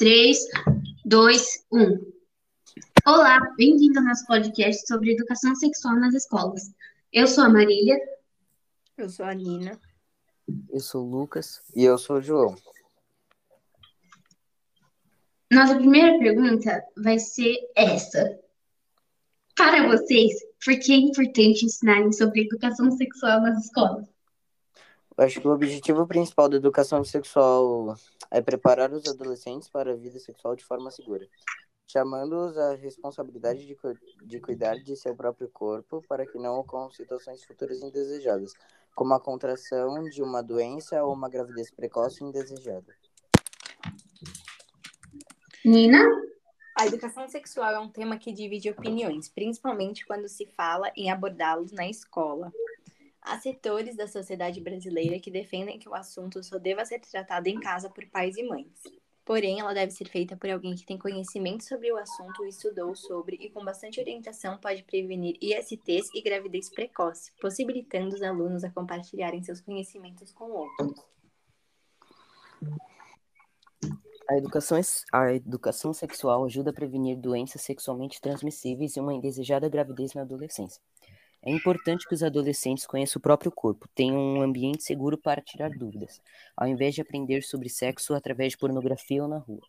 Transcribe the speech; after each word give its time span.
3, 0.00 0.38
2, 1.04 1.66
1. 1.70 2.12
Olá, 3.06 3.38
bem-vindo 3.58 3.98
ao 3.98 4.04
nosso 4.06 4.26
podcast 4.26 4.86
sobre 4.86 5.12
educação 5.12 5.54
sexual 5.54 5.94
nas 5.96 6.14
escolas. 6.14 6.72
Eu 7.12 7.26
sou 7.26 7.44
a 7.44 7.50
Marília. 7.50 8.00
Eu 8.96 9.10
sou 9.10 9.26
a 9.26 9.34
Nina. 9.34 9.78
Eu 10.70 10.80
sou 10.80 11.04
o 11.04 11.10
Lucas. 11.10 11.60
E 11.76 11.84
eu 11.84 11.98
sou 11.98 12.16
o 12.16 12.22
João. 12.22 12.56
Nossa 15.52 15.76
primeira 15.76 16.18
pergunta 16.18 16.82
vai 16.96 17.18
ser 17.18 17.58
essa. 17.76 18.40
Para 19.54 19.86
vocês, 19.86 20.32
por 20.64 20.78
que 20.78 20.94
é 20.94 20.96
importante 20.96 21.66
ensinarem 21.66 22.10
sobre 22.10 22.46
educação 22.46 22.90
sexual 22.92 23.42
nas 23.42 23.66
escolas? 23.66 24.08
Eu 25.20 25.26
acho 25.26 25.38
que 25.38 25.46
o 25.46 25.52
objetivo 25.52 26.06
principal 26.06 26.48
da 26.48 26.56
educação 26.56 27.04
sexual 27.04 27.94
é 28.30 28.40
preparar 28.40 28.90
os 28.90 29.06
adolescentes 29.06 29.68
para 29.68 29.92
a 29.92 29.94
vida 29.94 30.18
sexual 30.18 30.56
de 30.56 30.64
forma 30.64 30.90
segura, 30.90 31.28
chamando-os 31.86 32.56
à 32.56 32.74
responsabilidade 32.74 33.66
de, 33.66 33.74
cu 33.74 33.92
de 34.24 34.40
cuidar 34.40 34.76
de 34.76 34.96
seu 34.96 35.14
próprio 35.14 35.50
corpo 35.50 36.02
para 36.08 36.24
que 36.24 36.38
não 36.38 36.58
ocorram 36.60 36.90
situações 36.90 37.44
futuras 37.44 37.82
indesejadas, 37.82 38.54
como 38.94 39.12
a 39.12 39.20
contração 39.20 40.02
de 40.04 40.22
uma 40.22 40.42
doença 40.42 41.04
ou 41.04 41.12
uma 41.12 41.28
gravidez 41.28 41.70
precoce 41.70 42.24
indesejada. 42.24 42.96
Nina? 45.62 45.98
A 46.78 46.86
educação 46.86 47.28
sexual 47.28 47.70
é 47.74 47.78
um 47.78 47.90
tema 47.90 48.16
que 48.16 48.32
divide 48.32 48.70
opiniões, 48.70 49.28
principalmente 49.28 50.06
quando 50.06 50.26
se 50.28 50.46
fala 50.46 50.90
em 50.96 51.10
abordá-los 51.10 51.72
na 51.72 51.86
escola. 51.86 52.50
Há 53.22 53.38
setores 53.38 53.96
da 53.96 54.08
sociedade 54.08 54.60
brasileira 54.60 55.20
que 55.20 55.30
defendem 55.30 55.78
que 55.78 55.88
o 55.88 55.94
assunto 55.94 56.42
só 56.42 56.58
deva 56.58 56.84
ser 56.84 57.00
tratado 57.00 57.48
em 57.48 57.60
casa 57.60 57.90
por 57.90 58.06
pais 58.06 58.36
e 58.36 58.42
mães. 58.42 58.82
Porém, 59.24 59.60
ela 59.60 59.74
deve 59.74 59.92
ser 59.92 60.08
feita 60.08 60.36
por 60.36 60.50
alguém 60.50 60.74
que 60.74 60.84
tem 60.84 60.98
conhecimento 60.98 61.62
sobre 61.62 61.92
o 61.92 61.96
assunto, 61.96 62.44
estudou 62.44 62.96
sobre 62.96 63.36
e 63.36 63.50
com 63.50 63.64
bastante 63.64 64.00
orientação 64.00 64.58
pode 64.58 64.82
prevenir 64.82 65.36
ISTs 65.40 66.08
e 66.14 66.22
gravidez 66.22 66.68
precoce, 66.70 67.30
possibilitando 67.40 68.14
os 68.14 68.22
alunos 68.22 68.64
a 68.64 68.70
compartilharem 68.70 69.42
seus 69.42 69.60
conhecimentos 69.60 70.32
com 70.32 70.50
outros. 70.50 71.04
A 74.28 74.36
educação, 74.36 74.80
a 75.12 75.34
educação 75.34 75.92
sexual 75.92 76.44
ajuda 76.44 76.70
a 76.70 76.72
prevenir 76.72 77.16
doenças 77.16 77.62
sexualmente 77.62 78.20
transmissíveis 78.20 78.96
e 78.96 79.00
uma 79.00 79.12
indesejada 79.12 79.68
gravidez 79.68 80.14
na 80.14 80.22
adolescência. 80.22 80.80
É 81.42 81.50
importante 81.50 82.06
que 82.06 82.14
os 82.14 82.22
adolescentes 82.22 82.86
conheçam 82.86 83.18
o 83.18 83.22
próprio 83.22 83.50
corpo, 83.50 83.88
tenham 83.94 84.18
um 84.18 84.42
ambiente 84.42 84.82
seguro 84.82 85.16
para 85.16 85.40
tirar 85.40 85.70
dúvidas, 85.70 86.20
ao 86.54 86.68
invés 86.68 86.94
de 86.94 87.00
aprender 87.00 87.42
sobre 87.42 87.68
sexo 87.68 88.14
através 88.14 88.52
de 88.52 88.58
pornografia 88.58 89.22
ou 89.22 89.28
na 89.28 89.38
rua. 89.38 89.66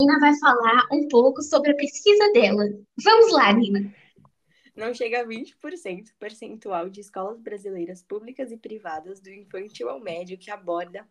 Nina 0.00 0.18
vai 0.18 0.38
falar 0.38 0.86
um 0.92 1.08
pouco 1.08 1.42
sobre 1.42 1.72
a 1.72 1.76
pesquisa 1.76 2.32
dela. 2.32 2.64
Vamos 3.02 3.32
lá, 3.32 3.52
Nina. 3.52 3.94
Não 4.74 4.92
chega 4.92 5.22
a 5.22 5.26
20% 5.26 6.12
percentual 6.18 6.90
de 6.90 7.00
escolas 7.00 7.40
brasileiras 7.40 8.02
públicas 8.02 8.52
e 8.52 8.58
privadas, 8.58 9.20
do 9.20 9.30
infantil 9.30 9.88
ao 9.88 10.00
médio, 10.00 10.36
que 10.36 10.50
aborda 10.50 11.06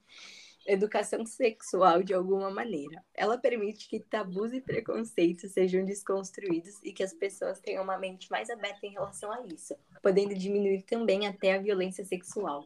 educação 0.65 1.25
sexual 1.25 2.01
de 2.01 2.13
alguma 2.13 2.49
maneira. 2.49 3.03
Ela 3.13 3.37
permite 3.37 3.87
que 3.87 3.99
tabus 3.99 4.51
e 4.53 4.61
preconceitos 4.61 5.51
sejam 5.51 5.85
desconstruídos 5.85 6.79
e 6.83 6.91
que 6.91 7.03
as 7.03 7.13
pessoas 7.13 7.59
tenham 7.59 7.83
uma 7.83 7.97
mente 7.97 8.29
mais 8.31 8.49
aberta 8.49 8.85
em 8.85 8.91
relação 8.91 9.31
a 9.31 9.45
isso, 9.45 9.75
podendo 10.01 10.33
diminuir 10.33 10.83
também 10.83 11.27
até 11.27 11.53
a 11.53 11.61
violência 11.61 12.03
sexual. 12.03 12.65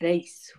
Era 0.00 0.12
isso. 0.12 0.58